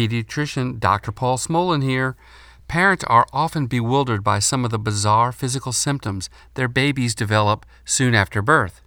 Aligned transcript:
Pediatrician 0.00 0.80
Dr. 0.80 1.12
Paul 1.12 1.36
Smolen 1.36 1.82
here. 1.82 2.16
Parents 2.68 3.04
are 3.06 3.26
often 3.34 3.66
bewildered 3.66 4.24
by 4.24 4.38
some 4.38 4.64
of 4.64 4.70
the 4.70 4.78
bizarre 4.78 5.30
physical 5.30 5.72
symptoms 5.72 6.30
their 6.54 6.68
babies 6.68 7.14
develop 7.14 7.66
soon 7.84 8.14
after 8.14 8.40
birth. 8.40 8.80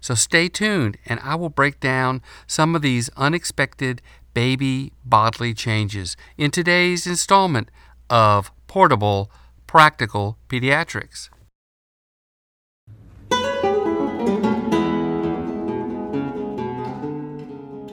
So 0.00 0.14
stay 0.14 0.48
tuned, 0.48 0.98
and 1.04 1.18
I 1.18 1.34
will 1.34 1.48
break 1.48 1.80
down 1.80 2.22
some 2.46 2.76
of 2.76 2.82
these 2.82 3.10
unexpected 3.16 4.02
baby 4.34 4.92
bodily 5.04 5.52
changes 5.52 6.16
in 6.38 6.52
today's 6.52 7.08
installment 7.08 7.68
of 8.08 8.52
Portable 8.68 9.32
Practical 9.66 10.38
Pediatrics. 10.48 11.28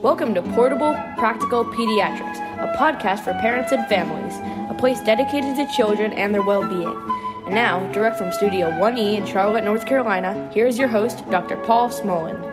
Welcome 0.02 0.32
to 0.34 0.40
Portable 0.40 0.94
Practical 1.18 1.62
Pediatrics, 1.62 2.49
a 2.60 2.74
podcast 2.76 3.20
for 3.20 3.32
parents 3.34 3.72
and 3.72 3.86
families, 3.88 4.34
a 4.70 4.74
place 4.78 5.00
dedicated 5.00 5.56
to 5.56 5.66
children 5.74 6.12
and 6.12 6.34
their 6.34 6.42
well 6.42 6.68
being. 6.68 6.94
And 7.46 7.54
now, 7.54 7.90
direct 7.92 8.18
from 8.18 8.32
Studio 8.32 8.70
1E 8.70 9.16
in 9.16 9.26
Charlotte, 9.26 9.64
North 9.64 9.86
Carolina, 9.86 10.50
here 10.52 10.66
is 10.66 10.78
your 10.78 10.88
host, 10.88 11.28
Dr. 11.30 11.56
Paul 11.56 11.88
Smolen. 11.88 12.50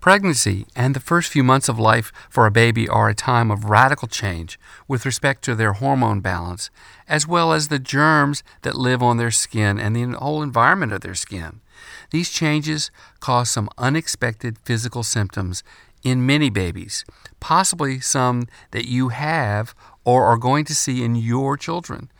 Pregnancy 0.00 0.64
and 0.74 0.96
the 0.96 1.00
first 1.00 1.30
few 1.30 1.44
months 1.44 1.68
of 1.68 1.78
life 1.78 2.10
for 2.30 2.46
a 2.46 2.50
baby 2.50 2.88
are 2.88 3.10
a 3.10 3.14
time 3.14 3.50
of 3.50 3.66
radical 3.66 4.08
change 4.08 4.58
with 4.88 5.04
respect 5.04 5.44
to 5.44 5.54
their 5.54 5.74
hormone 5.74 6.20
balance, 6.20 6.70
as 7.06 7.28
well 7.28 7.52
as 7.52 7.68
the 7.68 7.78
germs 7.78 8.42
that 8.62 8.76
live 8.76 9.02
on 9.02 9.18
their 9.18 9.30
skin 9.30 9.78
and 9.78 9.94
the 9.94 10.18
whole 10.18 10.42
environment 10.42 10.94
of 10.94 11.02
their 11.02 11.14
skin. 11.14 11.60
These 12.10 12.30
changes 12.30 12.90
cause 13.20 13.50
some 13.50 13.68
unexpected 13.78 14.58
physical 14.58 15.02
symptoms 15.02 15.62
in 16.02 16.26
many 16.26 16.50
babies, 16.50 17.04
possibly 17.40 18.00
some 18.00 18.46
that 18.70 18.86
you 18.86 19.08
have 19.08 19.74
or 20.04 20.24
are 20.24 20.38
going 20.38 20.64
to 20.66 20.74
see 20.74 21.04
in 21.04 21.14
your 21.14 21.56
children. 21.56 22.10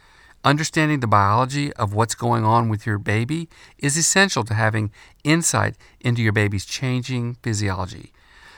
Understanding 0.42 1.00
the 1.00 1.06
biology 1.06 1.72
of 1.74 1.92
what's 1.92 2.14
going 2.14 2.44
on 2.44 2.68
with 2.68 2.86
your 2.86 2.98
baby 2.98 3.48
is 3.78 3.96
essential 3.96 4.42
to 4.44 4.54
having 4.54 4.90
insight 5.22 5.76
into 6.00 6.22
your 6.22 6.32
baby's 6.32 6.64
changing 6.64 7.36
physiology. 7.42 8.12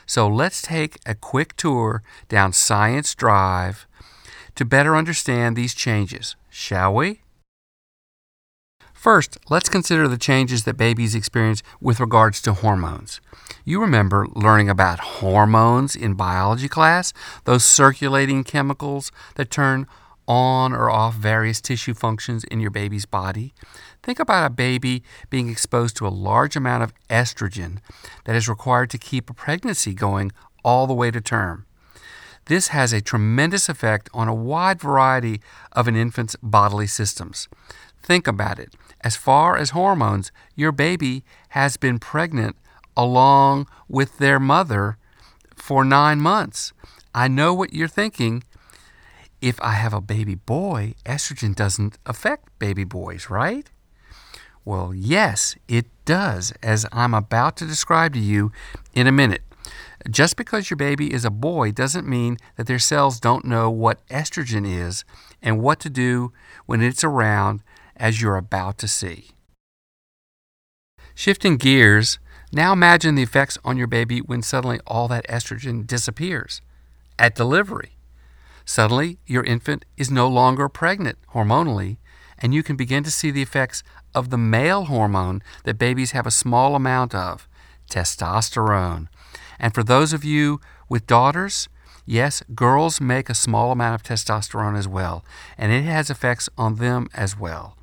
So 0.05 0.27
let's 0.27 0.61
take 0.61 0.97
a 1.05 1.15
quick 1.15 1.55
tour 1.57 2.03
down 2.29 2.53
Science 2.53 3.15
Drive 3.15 3.85
to 4.55 4.65
better 4.65 4.95
understand 4.95 5.55
these 5.55 5.73
changes, 5.73 6.35
shall 6.49 6.93
we? 6.93 7.21
First, 9.03 9.37
let's 9.49 9.67
consider 9.67 10.07
the 10.07 10.17
changes 10.17 10.63
that 10.63 10.77
babies 10.77 11.13
experience 11.13 11.61
with 11.81 11.99
regards 11.99 12.41
to 12.43 12.53
hormones. 12.53 13.19
You 13.65 13.81
remember 13.81 14.27
learning 14.33 14.69
about 14.69 15.01
hormones 15.19 15.93
in 15.93 16.13
biology 16.13 16.69
class, 16.69 17.11
those 17.43 17.65
circulating 17.65 18.45
chemicals 18.45 19.11
that 19.35 19.51
turn 19.51 19.87
on 20.25 20.71
or 20.71 20.89
off 20.89 21.15
various 21.15 21.59
tissue 21.59 21.93
functions 21.93 22.45
in 22.45 22.61
your 22.61 22.71
baby's 22.71 23.05
body. 23.05 23.53
Think 24.01 24.19
about 24.19 24.45
a 24.45 24.49
baby 24.49 25.03
being 25.29 25.49
exposed 25.49 25.97
to 25.97 26.07
a 26.07 26.19
large 26.29 26.55
amount 26.55 26.83
of 26.83 26.93
estrogen 27.09 27.79
that 28.23 28.37
is 28.37 28.47
required 28.47 28.89
to 28.91 28.97
keep 28.97 29.29
a 29.29 29.33
pregnancy 29.33 29.93
going 29.93 30.31
all 30.63 30.87
the 30.87 30.93
way 30.93 31.11
to 31.11 31.19
term. 31.19 31.65
This 32.45 32.69
has 32.69 32.93
a 32.93 33.01
tremendous 33.01 33.67
effect 33.67 34.09
on 34.13 34.29
a 34.29 34.33
wide 34.33 34.79
variety 34.79 35.41
of 35.73 35.89
an 35.89 35.97
infant's 35.97 36.37
bodily 36.41 36.87
systems. 36.87 37.49
Think 38.01 38.27
about 38.27 38.59
it. 38.59 38.73
As 39.03 39.15
far 39.15 39.57
as 39.57 39.71
hormones, 39.71 40.31
your 40.55 40.71
baby 40.71 41.23
has 41.49 41.75
been 41.77 41.99
pregnant 41.99 42.55
along 42.95 43.67
with 43.89 44.17
their 44.17 44.39
mother 44.39 44.97
for 45.55 45.83
nine 45.83 46.19
months. 46.19 46.71
I 47.13 47.27
know 47.27 47.53
what 47.53 47.73
you're 47.73 47.87
thinking. 47.87 48.43
If 49.41 49.61
I 49.61 49.71
have 49.71 49.93
a 49.93 50.01
baby 50.01 50.35
boy, 50.35 50.95
estrogen 51.05 51.53
doesn't 51.53 51.97
affect 52.05 52.57
baby 52.59 52.85
boys, 52.85 53.29
right? 53.29 53.69
Well, 54.63 54.93
yes, 54.93 55.57
it 55.67 55.87
does, 56.05 56.53
as 56.63 56.85
I'm 56.93 57.13
about 57.13 57.57
to 57.57 57.65
describe 57.65 58.13
to 58.13 58.19
you 58.19 58.53
in 58.93 59.07
a 59.07 59.11
minute. 59.11 59.41
Just 60.09 60.37
because 60.37 60.69
your 60.69 60.77
baby 60.77 61.13
is 61.13 61.25
a 61.25 61.29
boy 61.29 61.71
doesn't 61.71 62.07
mean 62.07 62.37
that 62.55 62.67
their 62.67 62.79
cells 62.79 63.19
don't 63.19 63.45
know 63.45 63.69
what 63.69 64.05
estrogen 64.07 64.65
is 64.65 65.03
and 65.41 65.61
what 65.61 65.79
to 65.81 65.89
do 65.89 66.31
when 66.65 66.81
it's 66.81 67.03
around 67.03 67.61
as 68.03 68.21
you're 68.21 68.35
about 68.35 68.77
to 68.77 68.85
see. 68.85 69.29
Shifting 71.15 71.55
gears, 71.55 72.19
now 72.51 72.73
imagine 72.73 73.15
the 73.15 73.23
effects 73.23 73.57
on 73.63 73.77
your 73.77 73.87
baby 73.87 74.19
when 74.19 74.41
suddenly 74.41 74.81
all 74.85 75.07
that 75.07 75.25
estrogen 75.29 75.87
disappears. 75.87 76.61
At 77.17 77.33
delivery, 77.33 77.93
suddenly 78.65 79.19
your 79.25 79.45
infant 79.45 79.85
is 79.95 80.11
no 80.11 80.27
longer 80.27 80.67
pregnant 80.67 81.17
hormonally, 81.33 81.95
and 82.37 82.53
you 82.53 82.61
can 82.61 82.75
begin 82.75 83.05
to 83.05 83.11
see 83.11 83.31
the 83.31 83.41
effects 83.41 83.83
of 84.13 84.31
the 84.31 84.37
male 84.37 84.85
hormone 84.85 85.41
that 85.63 85.79
babies 85.79 86.11
have 86.11 86.27
a 86.27 86.31
small 86.31 86.75
amount 86.75 87.15
of 87.15 87.47
testosterone. 87.89 89.07
And 89.59 89.73
for 89.73 89.81
those 89.81 90.11
of 90.11 90.25
you 90.25 90.59
with 90.89 91.07
daughters, 91.07 91.69
yes, 92.05 92.43
girls 92.53 92.99
make 92.99 93.29
a 93.29 93.33
small 93.33 93.71
amount 93.71 93.95
of 93.95 94.03
testosterone 94.03 94.77
as 94.77 94.89
well, 94.89 95.23
and 95.57 95.71
it 95.71 95.83
has 95.83 96.09
effects 96.09 96.49
on 96.57 96.75
them 96.75 97.07
as 97.13 97.39
well. 97.39 97.77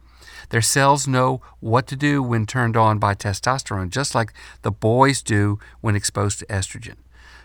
Their 0.51 0.61
cells 0.61 1.09
know 1.09 1.41
what 1.61 1.87
to 1.89 1.97
do 1.97 2.23
when 2.23 2.45
turned 2.45 2.77
on 2.77 2.99
by 2.99 3.15
testosterone, 3.15 3.91
just 3.91 4.15
like 4.15 4.33
the 4.63 4.71
boys 4.71 5.23
do 5.23 5.59
when 5.81 5.97
exposed 5.97 6.41
to 6.41 6.47
estrogen. 6.47 6.97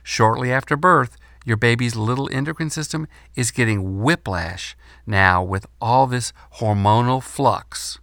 Shortly 0.03 0.51
after 0.51 0.75
birth, 0.75 1.17
your 1.45 1.57
baby's 1.57 1.95
little 1.95 2.29
endocrine 2.31 2.71
system 2.71 3.07
is 3.35 3.51
getting 3.51 4.01
whiplash 4.01 4.75
now 5.05 5.43
with 5.43 5.67
all 5.79 6.07
this 6.07 6.33
hormonal 6.55 7.21
flux. 7.21 7.99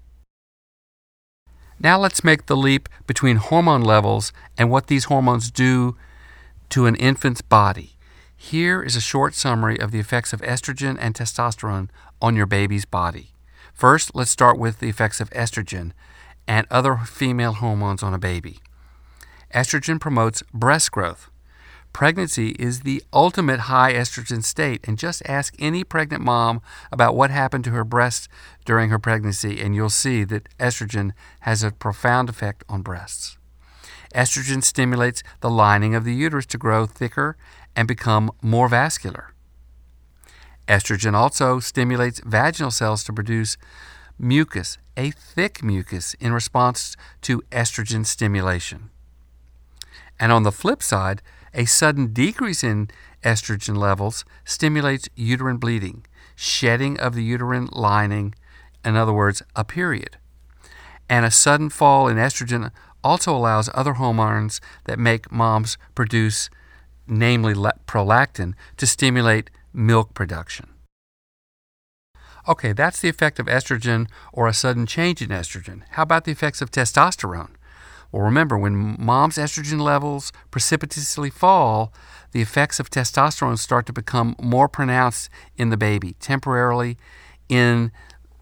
Now 1.80 1.98
let's 1.98 2.22
make 2.22 2.46
the 2.46 2.56
leap 2.56 2.88
between 3.08 3.36
hormone 3.36 3.82
levels 3.82 4.32
and 4.56 4.70
what 4.70 4.86
these 4.86 5.04
hormones 5.04 5.50
do 5.50 5.96
to 6.70 6.86
an 6.86 6.94
infant's 6.94 7.42
body. 7.42 7.96
Here 8.36 8.80
is 8.82 8.94
a 8.94 9.00
short 9.00 9.34
summary 9.34 9.80
of 9.80 9.90
the 9.90 9.98
effects 9.98 10.32
of 10.32 10.40
estrogen 10.42 10.96
and 11.00 11.14
testosterone 11.14 11.88
on 12.20 12.36
your 12.36 12.46
baby's 12.46 12.84
body. 12.84 13.31
First, 13.82 14.14
let's 14.14 14.30
start 14.30 14.60
with 14.60 14.78
the 14.78 14.88
effects 14.88 15.20
of 15.20 15.28
estrogen 15.30 15.90
and 16.46 16.68
other 16.70 16.98
female 16.98 17.54
hormones 17.54 18.00
on 18.00 18.14
a 18.14 18.18
baby. 18.32 18.60
Estrogen 19.52 19.98
promotes 19.98 20.40
breast 20.54 20.92
growth. 20.92 21.32
Pregnancy 21.92 22.50
is 22.60 22.82
the 22.82 23.02
ultimate 23.12 23.62
high 23.62 23.92
estrogen 23.92 24.44
state, 24.44 24.86
and 24.86 24.96
just 24.96 25.20
ask 25.26 25.56
any 25.58 25.82
pregnant 25.82 26.22
mom 26.22 26.62
about 26.92 27.16
what 27.16 27.32
happened 27.32 27.64
to 27.64 27.72
her 27.72 27.82
breasts 27.82 28.28
during 28.64 28.90
her 28.90 29.00
pregnancy, 29.00 29.60
and 29.60 29.74
you'll 29.74 29.90
see 29.90 30.22
that 30.22 30.48
estrogen 30.60 31.10
has 31.40 31.64
a 31.64 31.72
profound 31.72 32.28
effect 32.28 32.62
on 32.68 32.82
breasts. 32.82 33.36
Estrogen 34.14 34.62
stimulates 34.62 35.24
the 35.40 35.50
lining 35.50 35.96
of 35.96 36.04
the 36.04 36.14
uterus 36.14 36.46
to 36.46 36.56
grow 36.56 36.86
thicker 36.86 37.36
and 37.74 37.88
become 37.88 38.30
more 38.42 38.68
vascular. 38.68 39.32
Estrogen 40.68 41.14
also 41.14 41.60
stimulates 41.60 42.20
vaginal 42.24 42.70
cells 42.70 43.02
to 43.04 43.12
produce 43.12 43.56
mucus, 44.18 44.78
a 44.96 45.10
thick 45.10 45.62
mucus, 45.62 46.14
in 46.14 46.32
response 46.32 46.96
to 47.22 47.42
estrogen 47.50 48.06
stimulation. 48.06 48.90
And 50.20 50.30
on 50.30 50.44
the 50.44 50.52
flip 50.52 50.82
side, 50.82 51.22
a 51.52 51.64
sudden 51.64 52.12
decrease 52.12 52.62
in 52.62 52.88
estrogen 53.24 53.76
levels 53.76 54.24
stimulates 54.44 55.08
uterine 55.16 55.58
bleeding, 55.58 56.06
shedding 56.36 56.98
of 56.98 57.14
the 57.14 57.24
uterine 57.24 57.68
lining, 57.72 58.34
in 58.84 58.96
other 58.96 59.12
words, 59.12 59.42
a 59.56 59.64
period. 59.64 60.16
And 61.08 61.26
a 61.26 61.30
sudden 61.30 61.68
fall 61.68 62.08
in 62.08 62.16
estrogen 62.16 62.70
also 63.04 63.34
allows 63.34 63.68
other 63.74 63.94
hormones 63.94 64.60
that 64.84 64.98
make 64.98 65.32
moms 65.32 65.76
produce, 65.94 66.48
namely 67.06 67.54
prolactin, 67.86 68.54
to 68.76 68.86
stimulate 68.86 69.50
milk 69.72 70.14
production. 70.14 70.68
Okay, 72.48 72.72
that's 72.72 73.00
the 73.00 73.08
effect 73.08 73.38
of 73.38 73.46
estrogen 73.46 74.08
or 74.32 74.48
a 74.48 74.54
sudden 74.54 74.84
change 74.84 75.22
in 75.22 75.28
estrogen. 75.28 75.82
How 75.90 76.02
about 76.02 76.24
the 76.24 76.32
effects 76.32 76.60
of 76.60 76.70
testosterone? 76.70 77.50
Well, 78.10 78.22
remember, 78.22 78.58
when 78.58 78.96
mom's 78.98 79.38
estrogen 79.38 79.80
levels 79.80 80.32
precipitously 80.50 81.30
fall, 81.30 81.94
the 82.32 82.42
effects 82.42 82.78
of 82.78 82.90
testosterone 82.90 83.58
start 83.58 83.86
to 83.86 83.92
become 83.92 84.36
more 84.40 84.68
pronounced 84.68 85.30
in 85.56 85.70
the 85.70 85.76
baby, 85.76 86.16
temporarily 86.20 86.98
in 87.48 87.92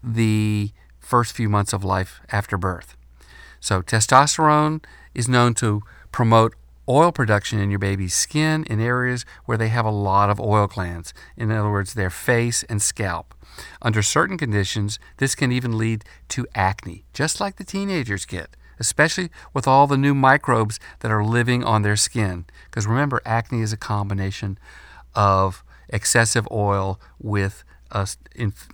the 0.03 0.71
first 0.99 1.33
few 1.33 1.47
months 1.47 1.71
of 1.71 1.83
life 1.83 2.21
after 2.31 2.57
birth. 2.57 2.97
So, 3.59 3.81
testosterone 3.81 4.83
is 5.13 5.29
known 5.29 5.53
to 5.55 5.83
promote 6.11 6.55
oil 6.91 7.11
production 7.11 7.59
in 7.59 7.69
your 7.69 7.79
baby's 7.79 8.13
skin 8.13 8.65
in 8.65 8.79
areas 8.79 9.25
where 9.45 9.57
they 9.57 9.69
have 9.69 9.85
a 9.85 9.91
lot 9.91 10.29
of 10.29 10.39
oil 10.39 10.67
glands, 10.67 11.13
in 11.37 11.51
other 11.51 11.71
words, 11.71 11.93
their 11.93 12.09
face 12.09 12.63
and 12.63 12.81
scalp. 12.81 13.33
Under 13.81 14.01
certain 14.01 14.37
conditions, 14.37 14.99
this 15.17 15.35
can 15.35 15.51
even 15.51 15.77
lead 15.77 16.03
to 16.29 16.45
acne, 16.53 17.05
just 17.13 17.39
like 17.39 17.55
the 17.55 17.63
teenagers 17.63 18.25
get, 18.25 18.55
especially 18.79 19.29
with 19.53 19.67
all 19.67 19.87
the 19.87 19.97
new 19.97 20.13
microbes 20.13 20.79
that 20.99 21.11
are 21.11 21.23
living 21.23 21.63
on 21.63 21.81
their 21.81 21.95
skin. 21.95 22.45
Because 22.65 22.87
remember, 22.87 23.21
acne 23.25 23.61
is 23.61 23.73
a 23.73 23.77
combination 23.77 24.57
of 25.15 25.63
excessive 25.89 26.47
oil 26.51 26.99
with 27.19 27.63
a 27.91 28.07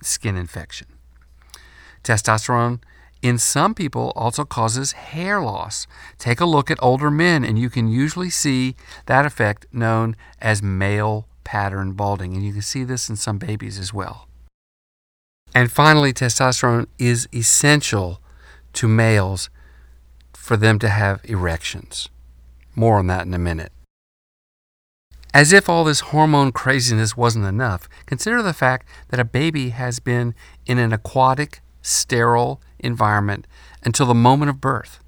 skin 0.02 0.36
infection. 0.36 0.86
Testosterone 2.04 2.80
in 3.22 3.38
some 3.38 3.74
people 3.74 4.12
also 4.14 4.44
causes 4.44 4.92
hair 4.92 5.40
loss. 5.40 5.86
Take 6.18 6.40
a 6.40 6.44
look 6.44 6.70
at 6.70 6.78
older 6.82 7.10
men, 7.10 7.44
and 7.44 7.58
you 7.58 7.68
can 7.68 7.88
usually 7.88 8.30
see 8.30 8.76
that 9.06 9.26
effect 9.26 9.66
known 9.72 10.16
as 10.40 10.62
male 10.62 11.26
pattern 11.44 11.92
balding. 11.92 12.34
And 12.34 12.44
you 12.44 12.52
can 12.52 12.62
see 12.62 12.84
this 12.84 13.08
in 13.08 13.16
some 13.16 13.38
babies 13.38 13.78
as 13.78 13.92
well. 13.92 14.28
And 15.54 15.72
finally, 15.72 16.12
testosterone 16.12 16.86
is 16.98 17.28
essential 17.34 18.20
to 18.74 18.86
males 18.86 19.50
for 20.32 20.56
them 20.56 20.78
to 20.78 20.88
have 20.88 21.20
erections. 21.24 22.08
More 22.74 22.98
on 22.98 23.06
that 23.08 23.26
in 23.26 23.34
a 23.34 23.38
minute. 23.38 23.72
As 25.34 25.52
if 25.52 25.68
all 25.68 25.84
this 25.84 26.00
hormone 26.00 26.52
craziness 26.52 27.16
wasn't 27.16 27.44
enough, 27.44 27.88
consider 28.06 28.42
the 28.42 28.54
fact 28.54 28.88
that 29.08 29.20
a 29.20 29.24
baby 29.24 29.70
has 29.70 29.98
been 29.98 30.34
in 30.64 30.78
an 30.78 30.92
aquatic, 30.92 31.60
sterile 31.82 32.60
environment 32.78 33.46
until 33.82 34.06
the 34.06 34.14
moment 34.14 34.50
of 34.50 34.60
birth. 34.60 35.00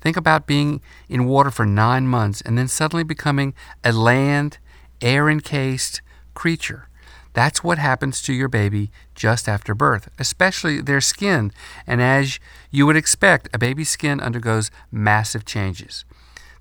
Think 0.00 0.16
about 0.16 0.46
being 0.46 0.80
in 1.08 1.26
water 1.26 1.50
for 1.50 1.66
nine 1.66 2.06
months 2.06 2.40
and 2.40 2.56
then 2.56 2.68
suddenly 2.68 3.04
becoming 3.04 3.54
a 3.82 3.92
land, 3.92 4.58
air 5.00 5.28
encased 5.28 6.00
creature. 6.34 6.88
That's 7.32 7.62
what 7.62 7.78
happens 7.78 8.22
to 8.22 8.32
your 8.32 8.48
baby 8.48 8.90
just 9.14 9.48
after 9.48 9.74
birth, 9.74 10.08
especially 10.18 10.80
their 10.80 11.00
skin. 11.00 11.52
And 11.86 12.00
as 12.00 12.40
you 12.70 12.86
would 12.86 12.96
expect, 12.96 13.48
a 13.52 13.58
baby's 13.58 13.90
skin 13.90 14.20
undergoes 14.20 14.70
massive 14.90 15.44
changes. 15.44 16.04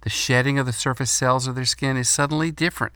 The 0.02 0.10
shedding 0.10 0.60
of 0.60 0.66
the 0.66 0.74
surface 0.74 1.12
cells 1.12 1.48
of 1.48 1.56
their 1.56 1.66
skin 1.66 1.98
is 1.98 2.10
suddenly 2.10 2.52
different, 2.52 2.94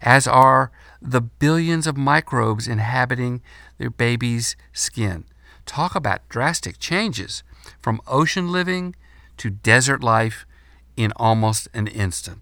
as 0.00 0.26
are 0.26 0.70
the 1.00 1.20
billions 1.20 1.86
of 1.86 1.96
microbes 1.96 2.66
inhabiting 2.66 3.40
their 3.78 3.90
baby's 3.90 4.56
skin. 4.72 5.24
Talk 5.66 5.94
about 5.94 6.28
drastic 6.28 6.78
changes 6.78 7.42
from 7.80 8.00
ocean 8.06 8.50
living 8.50 8.94
to 9.38 9.50
desert 9.50 10.02
life 10.02 10.44
in 10.96 11.12
almost 11.16 11.68
an 11.72 11.86
instant. 11.86 12.40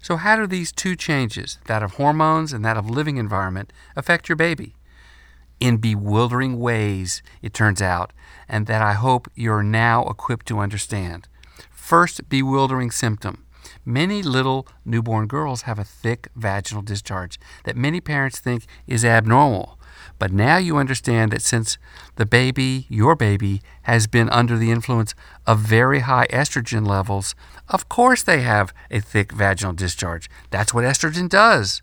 So, 0.00 0.16
how 0.16 0.36
do 0.36 0.46
these 0.46 0.70
two 0.70 0.94
changes, 0.94 1.58
that 1.66 1.82
of 1.82 1.94
hormones 1.94 2.52
and 2.52 2.64
that 2.64 2.76
of 2.76 2.88
living 2.88 3.16
environment, 3.16 3.72
affect 3.96 4.28
your 4.28 4.36
baby? 4.36 4.76
In 5.58 5.78
bewildering 5.78 6.60
ways, 6.60 7.22
it 7.40 7.54
turns 7.54 7.80
out, 7.80 8.12
and 8.48 8.66
that 8.66 8.82
I 8.82 8.92
hope 8.92 9.28
you're 9.34 9.62
now 9.62 10.04
equipped 10.04 10.46
to 10.46 10.58
understand. 10.58 11.28
First 11.70 12.28
bewildering 12.28 12.90
symptom 12.90 13.46
many 13.84 14.22
little 14.22 14.66
newborn 14.84 15.26
girls 15.26 15.62
have 15.62 15.78
a 15.78 15.84
thick 15.84 16.28
vaginal 16.36 16.82
discharge 16.82 17.38
that 17.64 17.76
many 17.76 18.00
parents 18.00 18.38
think 18.38 18.66
is 18.86 19.04
abnormal. 19.04 19.78
But 20.18 20.32
now 20.32 20.56
you 20.56 20.76
understand 20.76 21.32
that 21.32 21.42
since 21.42 21.78
the 22.16 22.26
baby, 22.26 22.86
your 22.88 23.14
baby, 23.14 23.62
has 23.82 24.06
been 24.06 24.28
under 24.30 24.56
the 24.56 24.70
influence 24.70 25.14
of 25.46 25.60
very 25.60 26.00
high 26.00 26.26
estrogen 26.28 26.86
levels, 26.86 27.34
of 27.68 27.88
course 27.88 28.22
they 28.22 28.40
have 28.42 28.72
a 28.90 29.00
thick 29.00 29.32
vaginal 29.32 29.72
discharge. 29.72 30.30
That's 30.50 30.72
what 30.72 30.84
estrogen 30.84 31.28
does. 31.28 31.82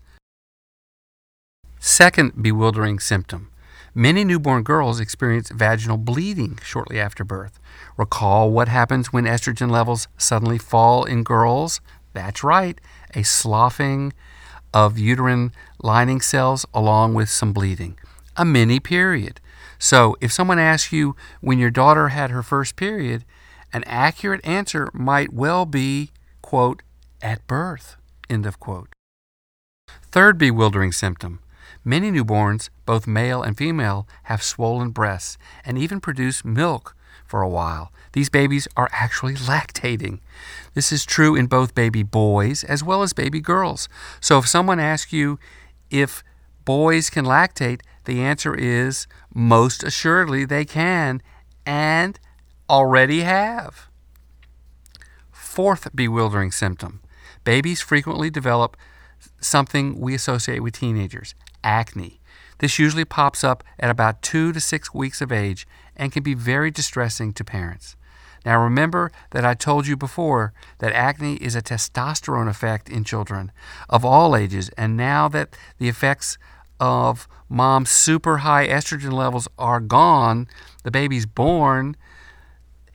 Second 1.78 2.42
bewildering 2.42 2.98
symptom 2.98 3.50
many 3.94 4.24
newborn 4.24 4.62
girls 4.62 4.98
experience 4.98 5.50
vaginal 5.50 5.96
bleeding 5.96 6.58
shortly 6.62 6.98
after 6.98 7.24
birth. 7.24 7.60
Recall 7.96 8.50
what 8.50 8.68
happens 8.68 9.12
when 9.12 9.24
estrogen 9.24 9.70
levels 9.70 10.08
suddenly 10.18 10.58
fall 10.58 11.04
in 11.04 11.22
girls? 11.22 11.80
That's 12.12 12.42
right, 12.42 12.80
a 13.14 13.22
sloughing 13.22 14.12
of 14.72 14.98
uterine 14.98 15.52
lining 15.82 16.20
cells 16.20 16.66
along 16.74 17.14
with 17.14 17.28
some 17.28 17.52
bleeding 17.52 17.96
a 18.36 18.44
mini 18.44 18.80
period. 18.80 19.40
So 19.78 20.16
if 20.20 20.32
someone 20.32 20.58
asks 20.58 20.92
you 20.92 21.16
when 21.40 21.58
your 21.58 21.70
daughter 21.70 22.08
had 22.08 22.30
her 22.30 22.42
first 22.42 22.76
period, 22.76 23.24
an 23.72 23.84
accurate 23.86 24.44
answer 24.44 24.88
might 24.92 25.32
well 25.32 25.66
be, 25.66 26.10
quote, 26.42 26.82
at 27.20 27.46
birth, 27.46 27.96
end 28.30 28.46
of 28.46 28.60
quote. 28.60 28.88
Third 30.10 30.38
bewildering 30.38 30.92
symptom 30.92 31.40
many 31.84 32.10
newborns, 32.10 32.70
both 32.86 33.06
male 33.06 33.42
and 33.42 33.58
female, 33.58 34.08
have 34.24 34.42
swollen 34.42 34.90
breasts 34.90 35.36
and 35.64 35.76
even 35.76 36.00
produce 36.00 36.44
milk 36.44 36.96
for 37.26 37.42
a 37.42 37.48
while. 37.48 37.92
These 38.12 38.30
babies 38.30 38.66
are 38.76 38.88
actually 38.92 39.34
lactating. 39.52 40.20
This 40.74 40.92
is 40.92 41.04
true 41.04 41.34
in 41.34 41.46
both 41.46 41.74
baby 41.74 42.02
boys 42.02 42.64
as 42.64 42.82
well 42.82 43.02
as 43.02 43.12
baby 43.12 43.40
girls. 43.40 43.88
So 44.20 44.38
if 44.38 44.48
someone 44.48 44.80
asks 44.80 45.12
you 45.12 45.38
if 45.90 46.22
boys 46.64 47.10
can 47.10 47.24
lactate, 47.24 47.80
the 48.04 48.20
answer 48.20 48.54
is 48.54 49.06
most 49.34 49.82
assuredly 49.82 50.44
they 50.44 50.64
can 50.64 51.22
and 51.66 52.18
already 52.68 53.20
have. 53.20 53.88
Fourth 55.32 55.94
bewildering 55.94 56.50
symptom 56.50 57.00
babies 57.44 57.80
frequently 57.80 58.30
develop 58.30 58.76
something 59.40 60.00
we 60.00 60.14
associate 60.14 60.60
with 60.60 60.74
teenagers 60.74 61.34
acne. 61.62 62.20
This 62.58 62.78
usually 62.78 63.04
pops 63.04 63.44
up 63.44 63.62
at 63.78 63.90
about 63.90 64.22
two 64.22 64.52
to 64.52 64.60
six 64.60 64.94
weeks 64.94 65.20
of 65.20 65.32
age 65.32 65.66
and 65.96 66.12
can 66.12 66.22
be 66.22 66.34
very 66.34 66.70
distressing 66.70 67.32
to 67.34 67.44
parents. 67.44 67.96
Now, 68.44 68.62
remember 68.62 69.10
that 69.30 69.44
I 69.44 69.54
told 69.54 69.86
you 69.86 69.96
before 69.96 70.52
that 70.78 70.92
acne 70.92 71.36
is 71.36 71.56
a 71.56 71.62
testosterone 71.62 72.48
effect 72.48 72.90
in 72.90 73.04
children 73.04 73.52
of 73.88 74.04
all 74.04 74.36
ages, 74.36 74.68
and 74.76 74.96
now 74.96 75.28
that 75.28 75.56
the 75.78 75.88
effects 75.88 76.36
of 76.84 77.26
mom's 77.48 77.90
super 77.90 78.38
high 78.38 78.68
estrogen 78.68 79.12
levels 79.12 79.48
are 79.58 79.80
gone, 79.80 80.48
the 80.82 80.90
baby's 80.90 81.26
born, 81.26 81.96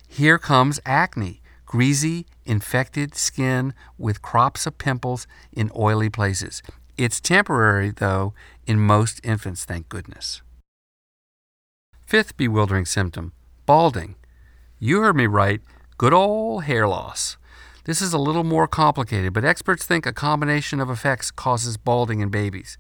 here 0.08 0.38
comes 0.38 0.80
acne 0.86 1.42
greasy, 1.70 2.26
infected 2.46 3.14
skin 3.14 3.76
with 3.96 4.24
crops 4.24 4.66
of 4.66 4.76
pimples 4.80 5.28
in 5.54 5.70
oily 5.78 6.10
places. 6.10 6.64
It's 6.98 7.20
temporary, 7.20 7.92
though, 7.92 8.34
in 8.66 8.80
most 8.80 9.22
infants, 9.24 9.66
thank 9.66 9.88
goodness. 9.88 10.42
Fifth 12.08 12.36
bewildering 12.38 12.86
symptom 12.86 13.34
balding. 13.68 14.16
You 14.80 15.02
heard 15.02 15.16
me 15.16 15.28
right, 15.28 15.62
good 16.00 16.12
old 16.12 16.64
hair 16.64 16.88
loss. 16.88 17.38
This 17.84 18.02
is 18.02 18.14
a 18.14 18.18
little 18.18 18.44
more 18.44 18.68
complicated, 18.68 19.32
but 19.34 19.46
experts 19.46 19.86
think 19.86 20.08
a 20.08 20.12
combination 20.12 20.80
of 20.80 20.90
effects 20.90 21.30
causes 21.30 21.78
balding 21.78 22.20
in 22.20 22.30
babies. 22.30 22.80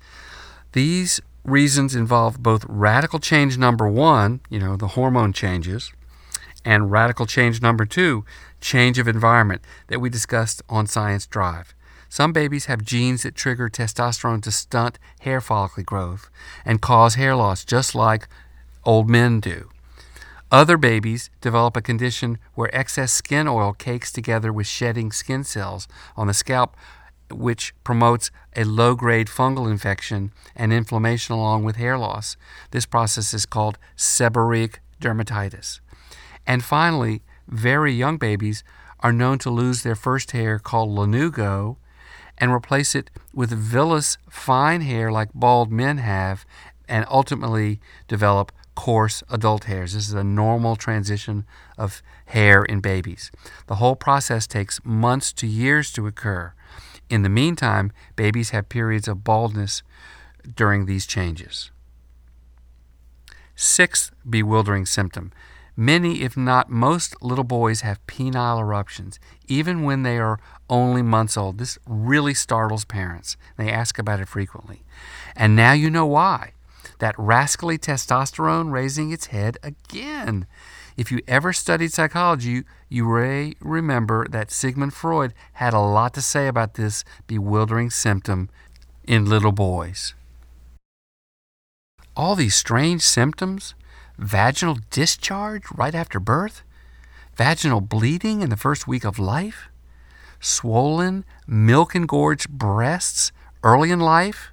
These 0.71 1.19
reasons 1.43 1.95
involve 1.95 2.43
both 2.43 2.65
radical 2.67 3.19
change 3.19 3.57
number 3.57 3.87
one, 3.87 4.41
you 4.49 4.59
know, 4.59 4.75
the 4.75 4.89
hormone 4.89 5.33
changes, 5.33 5.91
and 6.63 6.91
radical 6.91 7.25
change 7.25 7.61
number 7.61 7.85
two, 7.85 8.23
change 8.61 8.99
of 8.99 9.07
environment, 9.07 9.61
that 9.87 9.99
we 9.99 10.09
discussed 10.09 10.61
on 10.69 10.85
Science 10.85 11.25
Drive. 11.25 11.73
Some 12.07 12.33
babies 12.33 12.65
have 12.65 12.83
genes 12.83 13.23
that 13.23 13.35
trigger 13.35 13.69
testosterone 13.69 14.41
to 14.43 14.51
stunt 14.51 14.99
hair 15.21 15.41
follicle 15.41 15.83
growth 15.83 16.29
and 16.65 16.81
cause 16.81 17.15
hair 17.15 17.35
loss, 17.35 17.63
just 17.63 17.93
like 17.93 18.27
old 18.83 19.09
men 19.09 19.39
do. 19.39 19.69
Other 20.51 20.77
babies 20.77 21.29
develop 21.41 21.77
a 21.77 21.81
condition 21.81 22.39
where 22.55 22.75
excess 22.75 23.11
skin 23.11 23.47
oil 23.47 23.73
cakes 23.73 24.11
together 24.11 24.51
with 24.51 24.65
shedding 24.65 25.11
skin 25.11 25.43
cells 25.43 25.87
on 26.17 26.25
the 26.25 26.33
scalp, 26.33 26.75
which 27.31 27.73
promotes 27.83 28.31
a 28.55 28.63
low 28.63 28.95
grade 28.95 29.27
fungal 29.27 29.69
infection 29.69 30.31
and 30.55 30.73
inflammation 30.73 31.33
along 31.33 31.63
with 31.63 31.75
hair 31.75 31.97
loss. 31.97 32.37
This 32.71 32.85
process 32.85 33.33
is 33.33 33.45
called 33.45 33.77
seborrheic 33.95 34.75
dermatitis. 35.01 35.79
And 36.45 36.63
finally, 36.63 37.21
very 37.47 37.93
young 37.93 38.17
babies 38.17 38.63
are 38.99 39.13
known 39.13 39.37
to 39.39 39.49
lose 39.49 39.83
their 39.83 39.95
first 39.95 40.31
hair 40.31 40.59
called 40.59 40.89
lanugo 40.89 41.77
and 42.37 42.51
replace 42.51 42.95
it 42.95 43.09
with 43.33 43.51
vellus 43.51 44.17
fine 44.29 44.81
hair 44.81 45.11
like 45.11 45.29
bald 45.33 45.71
men 45.71 45.97
have 45.97 46.45
and 46.87 47.05
ultimately 47.09 47.79
develop 48.07 48.51
coarse 48.75 49.23
adult 49.29 49.65
hairs. 49.65 49.93
This 49.93 50.07
is 50.07 50.13
a 50.13 50.23
normal 50.23 50.75
transition 50.75 51.45
of 51.77 52.01
hair 52.27 52.63
in 52.63 52.79
babies. 52.79 53.29
The 53.67 53.75
whole 53.75 53.95
process 53.95 54.47
takes 54.47 54.79
months 54.85 55.33
to 55.33 55.47
years 55.47 55.91
to 55.93 56.07
occur. 56.07 56.53
In 57.09 57.23
the 57.23 57.29
meantime, 57.29 57.91
babies 58.15 58.51
have 58.51 58.69
periods 58.69 59.07
of 59.07 59.23
baldness 59.23 59.81
during 60.55 60.85
these 60.85 61.05
changes. 61.05 61.71
Sixth 63.55 64.11
bewildering 64.29 64.85
symptom. 64.85 65.31
Many, 65.75 66.21
if 66.23 66.35
not 66.35 66.69
most, 66.69 67.15
little 67.21 67.43
boys 67.43 67.81
have 67.81 68.05
penile 68.05 68.59
eruptions, 68.59 69.19
even 69.47 69.83
when 69.83 70.03
they 70.03 70.17
are 70.17 70.39
only 70.69 71.01
months 71.01 71.37
old. 71.37 71.57
This 71.57 71.79
really 71.87 72.33
startles 72.33 72.85
parents. 72.85 73.37
They 73.57 73.71
ask 73.71 73.97
about 73.97 74.19
it 74.19 74.27
frequently. 74.27 74.83
And 75.35 75.55
now 75.55 75.71
you 75.71 75.89
know 75.89 76.05
why. 76.05 76.51
That 76.99 77.15
rascally 77.17 77.77
testosterone 77.77 78.71
raising 78.71 79.11
its 79.11 79.27
head 79.27 79.57
again. 79.63 80.47
If 80.99 81.13
you 81.13 81.21
ever 81.29 81.53
studied 81.53 81.93
psychology, 81.93 82.63
you 82.89 83.05
may 83.07 83.53
remember 83.61 84.27
that 84.27 84.51
Sigmund 84.51 84.93
Freud 84.93 85.33
had 85.53 85.73
a 85.73 85.79
lot 85.79 86.13
to 86.15 86.21
say 86.21 86.49
about 86.49 86.73
this 86.73 87.05
bewildering 87.25 87.89
symptom 87.89 88.49
in 89.05 89.23
little 89.23 89.53
boys. 89.53 90.13
All 92.17 92.35
these 92.35 92.53
strange 92.53 93.01
symptoms 93.01 93.75
vaginal 94.17 94.79
discharge 94.89 95.63
right 95.73 95.95
after 95.95 96.19
birth, 96.19 96.63
vaginal 97.33 97.79
bleeding 97.79 98.41
in 98.41 98.49
the 98.49 98.57
first 98.57 98.85
week 98.85 99.05
of 99.05 99.17
life, 99.17 99.69
swollen, 100.41 101.23
milk 101.47 101.95
engorged 101.95 102.49
breasts 102.49 103.31
early 103.63 103.89
in 103.89 104.01
life, 104.01 104.49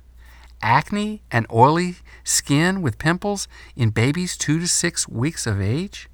acne 0.63 1.25
and 1.29 1.45
oily 1.53 1.97
skin 2.23 2.83
with 2.83 2.99
pimples 2.99 3.49
in 3.75 3.91
babies 3.91 4.37
two 4.37 4.61
to 4.61 4.69
six 4.69 5.09
weeks 5.09 5.45
of 5.45 5.61
age, 5.61 6.09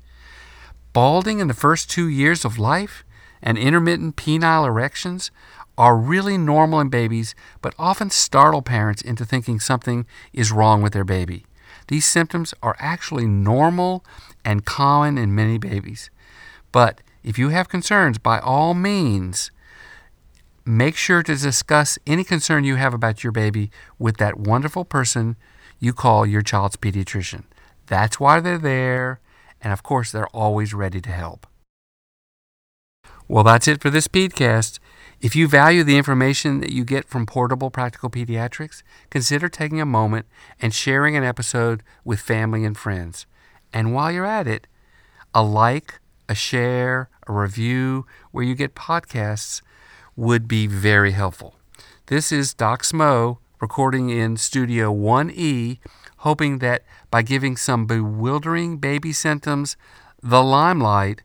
balding 0.92 1.38
in 1.38 1.48
the 1.48 1.54
first 1.54 1.90
two 1.90 2.08
years 2.08 2.44
of 2.44 2.58
life, 2.58 3.04
and 3.42 3.58
intermittent 3.58 4.16
penile 4.16 4.66
erections 4.66 5.30
are 5.78 5.96
really 5.96 6.36
normal 6.38 6.80
in 6.80 6.88
babies, 6.88 7.34
but 7.60 7.74
often 7.78 8.10
startle 8.10 8.62
parents 8.62 9.02
into 9.02 9.24
thinking 9.24 9.58
something 9.58 10.06
is 10.32 10.52
wrong 10.52 10.82
with 10.82 10.92
their 10.92 11.04
baby. 11.04 11.44
These 11.88 12.04
symptoms 12.04 12.54
are 12.62 12.76
actually 12.78 13.26
normal 13.26 14.04
and 14.44 14.64
common 14.64 15.18
in 15.18 15.34
many 15.34 15.58
babies. 15.58 16.10
But 16.70 17.00
if 17.22 17.38
you 17.38 17.48
have 17.48 17.68
concerns, 17.68 18.18
by 18.18 18.38
all 18.38 18.74
means, 18.74 19.50
make 20.64 20.96
sure 20.96 21.22
to 21.22 21.34
discuss 21.34 21.98
any 22.06 22.24
concern 22.24 22.64
you 22.64 22.76
have 22.76 22.94
about 22.94 23.24
your 23.24 23.32
baby 23.32 23.70
with 23.98 24.18
that 24.18 24.38
wonderful 24.38 24.84
person 24.84 25.36
you 25.80 25.92
call 25.92 26.24
your 26.24 26.42
child's 26.42 26.76
pediatrician. 26.76 27.44
That's 27.86 28.20
why 28.20 28.40
they're 28.40 28.58
there, 28.58 29.20
and 29.62 29.72
of 29.72 29.82
course, 29.82 30.12
they're 30.12 30.26
always 30.28 30.74
ready 30.74 31.00
to 31.00 31.10
help. 31.10 31.46
Well, 33.28 33.44
that's 33.44 33.68
it 33.68 33.80
for 33.80 33.88
this 33.88 34.08
PEDcast. 34.08 34.78
If 35.20 35.36
you 35.36 35.46
value 35.46 35.84
the 35.84 35.96
information 35.96 36.60
that 36.60 36.72
you 36.72 36.84
get 36.84 37.08
from 37.08 37.26
Portable 37.26 37.70
Practical 37.70 38.10
Pediatrics, 38.10 38.82
consider 39.08 39.48
taking 39.48 39.80
a 39.80 39.86
moment 39.86 40.26
and 40.60 40.74
sharing 40.74 41.16
an 41.16 41.22
episode 41.22 41.84
with 42.04 42.20
family 42.20 42.64
and 42.64 42.76
friends. 42.76 43.24
And 43.72 43.94
while 43.94 44.10
you're 44.10 44.26
at 44.26 44.48
it, 44.48 44.66
a 45.32 45.42
like, 45.42 46.00
a 46.28 46.34
share, 46.34 47.08
a 47.28 47.32
review 47.32 48.04
where 48.32 48.44
you 48.44 48.56
get 48.56 48.74
podcasts 48.74 49.62
would 50.16 50.48
be 50.48 50.66
very 50.66 51.12
helpful. 51.12 51.54
This 52.06 52.32
is 52.32 52.52
Doc 52.52 52.82
Smo 52.82 53.38
recording 53.60 54.10
in 54.10 54.36
Studio 54.36 54.92
1E, 54.92 55.78
hoping 56.22 56.58
that 56.58 56.84
by 57.10 57.20
giving 57.20 57.56
some 57.56 57.84
bewildering 57.84 58.78
baby 58.78 59.12
symptoms 59.12 59.76
the 60.22 60.42
limelight, 60.42 61.22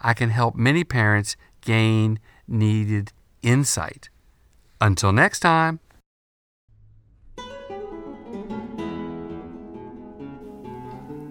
I 0.00 0.12
can 0.12 0.30
help 0.30 0.56
many 0.56 0.82
parents 0.82 1.36
gain 1.60 2.18
needed 2.48 3.12
insight. 3.42 4.10
Until 4.80 5.12
next 5.12 5.38
time. 5.38 5.78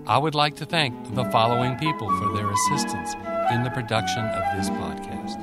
I 0.05 0.17
would 0.17 0.35
like 0.35 0.55
to 0.57 0.65
thank 0.65 1.13
the 1.13 1.25
following 1.25 1.75
people 1.75 2.09
for 2.17 2.33
their 2.33 2.49
assistance 2.51 3.15
in 3.51 3.63
the 3.63 3.71
production 3.73 4.23
of 4.25 4.57
this 4.57 4.69
podcast 4.69 5.39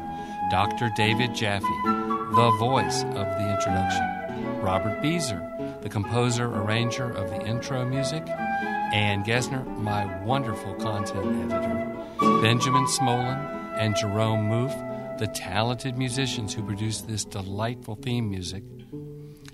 Dr. 0.51 0.91
David 0.97 1.35
Jaffe, 1.35 1.67
the 1.85 2.57
voice 2.59 3.05
of 3.05 3.27
the 3.39 3.55
introduction, 3.55 4.61
Robert 4.61 5.01
Beezer, 5.01 5.70
the 5.83 5.89
composer 5.89 6.47
arranger 6.47 7.11
of 7.11 7.31
the 7.31 7.41
intro 7.47 7.85
music, 7.85 8.27
Ann 8.29 9.25
Gesner, 9.25 9.65
my 9.79 10.23
wonderful 10.25 10.75
content 10.75 11.53
editor, 11.53 12.41
Benjamin 12.43 12.87
Smolen, 12.87 13.39
and 13.79 13.97
Jerome 13.97 14.51
Moof, 14.51 15.19
the 15.19 15.29
talented 15.29 15.97
musicians 15.97 16.53
who 16.53 16.63
produced 16.63 17.07
this 17.07 17.25
delightful 17.25 17.95
theme 17.95 18.29
music, 18.29 18.63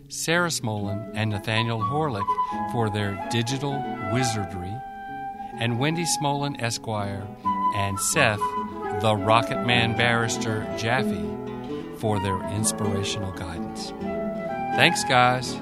Sarah 0.09 0.51
Smolen 0.51 1.13
and 1.15 1.31
Nathaniel 1.31 1.81
Horlick 1.81 2.27
for 2.73 2.89
their 2.89 3.25
digital 3.31 3.73
wizardry, 4.13 4.73
and 5.59 5.79
Wendy 5.79 6.05
Smolen 6.05 6.61
Esquire 6.61 7.27
and 7.75 7.99
Seth, 7.99 8.41
the 9.01 9.17
Rocket 9.17 9.65
Man 9.65 9.97
barrister 9.97 10.67
Jaffe, 10.79 11.29
for 11.99 12.21
their 12.21 12.41
inspirational 12.51 13.33
guidance. 13.33 13.93
Thanks, 14.77 15.05
guys. 15.05 15.59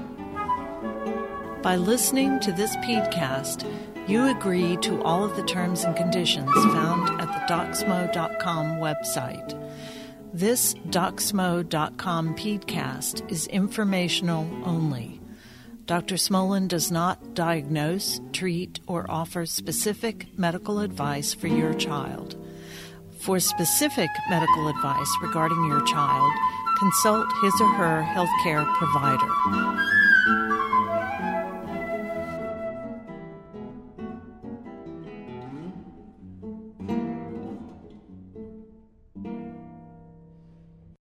By 1.65 1.77
listening 1.77 2.39
to 2.41 2.51
this 2.51 2.75
podcast, 2.75 3.65
you 4.07 4.27
agree 4.27 4.77
to 4.83 5.01
all 5.01 5.23
of 5.23 5.35
the 5.35 5.41
terms 5.41 5.83
and 5.83 5.95
conditions 5.95 6.51
found 6.53 7.19
at 7.19 7.25
the 7.25 7.51
docsmo.com 7.51 8.77
website. 8.77 9.71
This 10.31 10.75
docsmo.com 10.75 12.35
podcast 12.35 13.31
is 13.31 13.47
informational 13.47 14.47
only. 14.63 15.19
Dr. 15.87 16.17
Smolen 16.17 16.67
does 16.67 16.91
not 16.91 17.33
diagnose, 17.33 18.21
treat, 18.31 18.79
or 18.85 19.09
offer 19.09 19.47
specific 19.47 20.27
medical 20.37 20.77
advice 20.77 21.33
for 21.33 21.47
your 21.47 21.73
child. 21.73 22.35
For 23.17 23.39
specific 23.39 24.11
medical 24.29 24.67
advice 24.67 25.09
regarding 25.19 25.65
your 25.65 25.83
child, 25.85 26.31
consult 26.77 27.25
his 27.41 27.59
or 27.59 27.69
her 27.69 28.03
healthcare 28.03 28.71
provider. 28.75 30.04